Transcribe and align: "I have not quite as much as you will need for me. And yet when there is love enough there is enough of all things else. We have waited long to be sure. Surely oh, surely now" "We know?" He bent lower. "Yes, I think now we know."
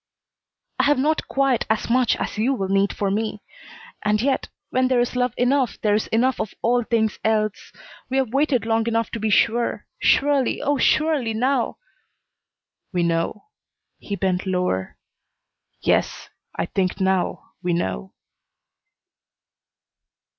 "I 0.79 0.85
have 0.85 0.97
not 0.97 1.27
quite 1.27 1.67
as 1.69 1.87
much 1.87 2.15
as 2.15 2.35
you 2.39 2.55
will 2.55 2.69
need 2.69 2.91
for 2.91 3.11
me. 3.11 3.43
And 4.03 4.19
yet 4.19 4.47
when 4.71 4.87
there 4.87 4.99
is 4.99 5.15
love 5.15 5.35
enough 5.37 5.79
there 5.81 5.93
is 5.93 6.07
enough 6.07 6.39
of 6.41 6.55
all 6.63 6.83
things 6.83 7.19
else. 7.23 7.71
We 8.09 8.17
have 8.17 8.33
waited 8.33 8.65
long 8.65 8.83
to 8.85 9.19
be 9.19 9.29
sure. 9.29 9.85
Surely 9.99 10.59
oh, 10.59 10.79
surely 10.79 11.35
now" 11.35 11.77
"We 12.91 13.03
know?" 13.03 13.49
He 13.99 14.15
bent 14.15 14.47
lower. 14.47 14.97
"Yes, 15.83 16.29
I 16.55 16.65
think 16.65 16.99
now 16.99 17.51
we 17.61 17.71
know." 17.73 18.15